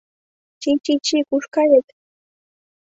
[0.61, 1.87] —Чи-чи-чи, куш кает?